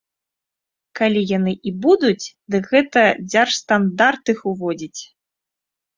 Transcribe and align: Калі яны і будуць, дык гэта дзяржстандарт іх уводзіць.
Калі 0.99 1.21
яны 1.37 1.51
і 1.71 1.75
будуць, 1.83 2.25
дык 2.55 2.63
гэта 2.73 3.03
дзяржстандарт 3.31 4.23
іх 4.37 4.45
уводзіць. 4.53 5.01